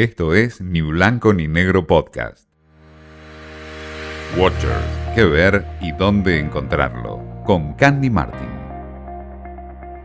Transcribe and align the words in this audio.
Esto 0.00 0.34
es 0.34 0.62
Ni 0.62 0.80
Blanco 0.80 1.34
ni 1.34 1.46
Negro 1.46 1.86
Podcast. 1.86 2.48
Watchers, 4.38 4.72
qué 5.14 5.24
ver 5.24 5.66
y 5.82 5.92
dónde 5.92 6.38
encontrarlo, 6.38 7.22
con 7.44 7.74
Candy 7.74 8.08
Martin. 8.08 8.48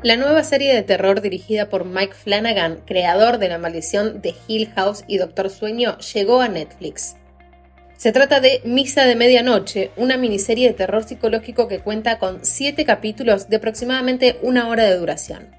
La 0.03 0.17
nueva 0.17 0.43
serie 0.43 0.75
de 0.75 0.83
terror 0.83 1.21
dirigida 1.21 1.69
por 1.69 1.85
Mike 1.85 2.13
Flanagan, 2.13 2.81
creador 2.85 3.37
de 3.37 3.47
La 3.47 3.57
Maldición 3.57 4.21
de 4.21 4.35
Hill 4.49 4.69
House 4.75 5.05
y 5.07 5.17
Doctor 5.17 5.49
Sueño, 5.49 5.97
llegó 5.99 6.41
a 6.41 6.49
Netflix. 6.49 7.15
Se 7.95 8.11
trata 8.11 8.41
de 8.41 8.59
Misa 8.65 9.05
de 9.05 9.15
Medianoche, 9.15 9.91
una 9.95 10.17
miniserie 10.17 10.67
de 10.67 10.73
terror 10.73 11.05
psicológico 11.05 11.69
que 11.69 11.79
cuenta 11.79 12.19
con 12.19 12.43
siete 12.43 12.83
capítulos 12.83 13.47
de 13.47 13.55
aproximadamente 13.55 14.39
una 14.41 14.67
hora 14.67 14.83
de 14.83 14.97
duración. 14.97 15.55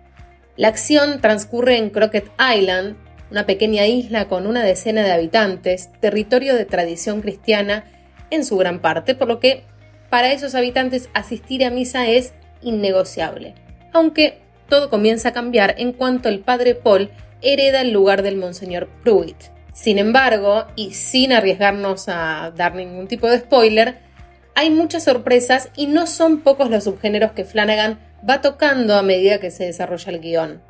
La 0.58 0.68
acción 0.68 1.22
transcurre 1.22 1.78
en 1.78 1.88
Crockett 1.88 2.30
Island, 2.38 2.96
una 3.30 3.46
pequeña 3.46 3.86
isla 3.86 4.28
con 4.28 4.46
una 4.46 4.62
decena 4.62 5.02
de 5.02 5.12
habitantes, 5.12 5.90
territorio 6.00 6.54
de 6.54 6.64
tradición 6.64 7.20
cristiana 7.20 7.84
en 8.30 8.44
su 8.44 8.56
gran 8.56 8.80
parte, 8.80 9.14
por 9.14 9.28
lo 9.28 9.40
que 9.40 9.64
para 10.10 10.32
esos 10.32 10.54
habitantes 10.54 11.08
asistir 11.14 11.64
a 11.64 11.70
misa 11.70 12.08
es 12.08 12.32
innegociable. 12.62 13.54
Aunque 13.92 14.38
todo 14.68 14.90
comienza 14.90 15.30
a 15.30 15.32
cambiar 15.32 15.74
en 15.78 15.92
cuanto 15.92 16.28
el 16.28 16.40
padre 16.40 16.74
Paul 16.74 17.10
hereda 17.42 17.80
el 17.80 17.92
lugar 17.92 18.22
del 18.22 18.36
monseñor 18.36 18.88
Pruitt. 19.02 19.36
Sin 19.72 19.98
embargo, 19.98 20.66
y 20.74 20.94
sin 20.94 21.32
arriesgarnos 21.32 22.08
a 22.08 22.52
dar 22.56 22.74
ningún 22.74 23.08
tipo 23.08 23.28
de 23.28 23.38
spoiler, 23.38 23.98
hay 24.54 24.70
muchas 24.70 25.04
sorpresas 25.04 25.68
y 25.76 25.86
no 25.86 26.06
son 26.06 26.40
pocos 26.40 26.70
los 26.70 26.84
subgéneros 26.84 27.32
que 27.32 27.44
Flanagan 27.44 27.98
va 28.28 28.40
tocando 28.40 28.96
a 28.96 29.02
medida 29.02 29.38
que 29.38 29.50
se 29.50 29.66
desarrolla 29.66 30.12
el 30.12 30.20
guion. 30.20 30.62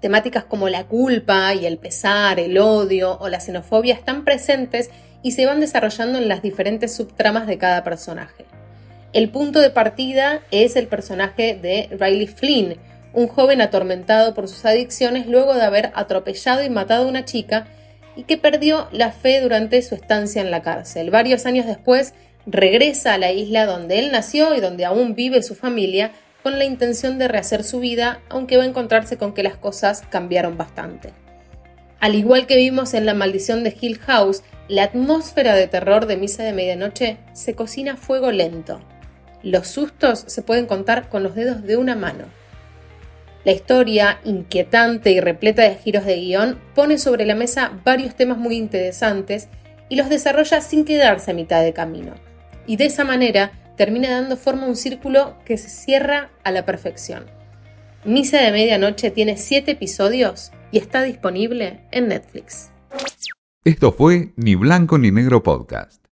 Temáticas 0.00 0.44
como 0.44 0.68
la 0.68 0.84
culpa 0.84 1.54
y 1.54 1.66
el 1.66 1.78
pesar, 1.78 2.40
el 2.40 2.58
odio 2.58 3.18
o 3.20 3.28
la 3.28 3.40
xenofobia 3.40 3.94
están 3.94 4.24
presentes 4.24 4.90
y 5.22 5.32
se 5.32 5.46
van 5.46 5.60
desarrollando 5.60 6.18
en 6.18 6.28
las 6.28 6.42
diferentes 6.42 6.94
subtramas 6.94 7.46
de 7.46 7.58
cada 7.58 7.84
personaje. 7.84 8.46
El 9.12 9.28
punto 9.28 9.60
de 9.60 9.70
partida 9.70 10.40
es 10.50 10.76
el 10.76 10.86
personaje 10.86 11.58
de 11.60 11.88
Riley 11.98 12.28
Flynn, 12.28 12.76
un 13.12 13.26
joven 13.26 13.60
atormentado 13.60 14.34
por 14.34 14.48
sus 14.48 14.64
adicciones 14.64 15.26
luego 15.26 15.54
de 15.54 15.62
haber 15.62 15.90
atropellado 15.94 16.62
y 16.62 16.70
matado 16.70 17.04
a 17.04 17.08
una 17.08 17.24
chica 17.24 17.66
y 18.16 18.22
que 18.22 18.38
perdió 18.38 18.88
la 18.92 19.10
fe 19.12 19.40
durante 19.40 19.82
su 19.82 19.94
estancia 19.94 20.40
en 20.40 20.50
la 20.50 20.62
cárcel. 20.62 21.10
Varios 21.10 21.44
años 21.44 21.66
después 21.66 22.14
regresa 22.46 23.14
a 23.14 23.18
la 23.18 23.32
isla 23.32 23.66
donde 23.66 23.98
él 23.98 24.12
nació 24.12 24.54
y 24.54 24.60
donde 24.60 24.84
aún 24.84 25.14
vive 25.14 25.42
su 25.42 25.54
familia 25.54 26.12
con 26.42 26.58
la 26.58 26.64
intención 26.64 27.18
de 27.18 27.28
rehacer 27.28 27.64
su 27.64 27.80
vida, 27.80 28.20
aunque 28.28 28.56
va 28.56 28.64
a 28.64 28.66
encontrarse 28.66 29.16
con 29.18 29.32
que 29.32 29.42
las 29.42 29.56
cosas 29.56 30.02
cambiaron 30.10 30.56
bastante. 30.56 31.12
Al 32.00 32.14
igual 32.14 32.46
que 32.46 32.56
vimos 32.56 32.94
en 32.94 33.04
La 33.04 33.14
maldición 33.14 33.62
de 33.62 33.76
Hill 33.78 33.98
House, 33.98 34.42
la 34.68 34.84
atmósfera 34.84 35.54
de 35.54 35.66
terror 35.66 36.06
de 36.06 36.16
Misa 36.16 36.42
de 36.42 36.52
Medianoche 36.52 37.18
se 37.34 37.54
cocina 37.54 37.92
a 37.92 37.96
fuego 37.96 38.30
lento. 38.32 38.80
Los 39.42 39.68
sustos 39.68 40.24
se 40.26 40.42
pueden 40.42 40.66
contar 40.66 41.08
con 41.08 41.22
los 41.22 41.34
dedos 41.34 41.62
de 41.62 41.76
una 41.76 41.96
mano. 41.96 42.24
La 43.44 43.52
historia, 43.52 44.20
inquietante 44.24 45.12
y 45.12 45.20
repleta 45.20 45.62
de 45.62 45.74
giros 45.74 46.04
de 46.04 46.16
guion, 46.16 46.58
pone 46.74 46.98
sobre 46.98 47.26
la 47.26 47.34
mesa 47.34 47.72
varios 47.84 48.14
temas 48.14 48.38
muy 48.38 48.56
interesantes 48.56 49.48
y 49.88 49.96
los 49.96 50.08
desarrolla 50.08 50.60
sin 50.60 50.84
quedarse 50.84 51.30
a 51.30 51.34
mitad 51.34 51.62
de 51.62 51.72
camino. 51.72 52.14
Y 52.66 52.76
de 52.76 52.86
esa 52.86 53.04
manera 53.04 53.52
termina 53.80 54.10
dando 54.10 54.36
forma 54.36 54.64
a 54.64 54.68
un 54.68 54.76
círculo 54.76 55.38
que 55.46 55.56
se 55.56 55.70
cierra 55.70 56.30
a 56.44 56.50
la 56.50 56.66
perfección. 56.66 57.24
Misa 58.04 58.36
de 58.36 58.52
Medianoche 58.52 59.10
tiene 59.10 59.38
7 59.38 59.70
episodios 59.70 60.52
y 60.70 60.76
está 60.76 61.00
disponible 61.02 61.80
en 61.90 62.08
Netflix. 62.08 62.70
Esto 63.64 63.90
fue 63.90 64.34
Ni 64.36 64.54
Blanco 64.54 64.98
ni 64.98 65.10
Negro 65.10 65.42
Podcast. 65.42 66.09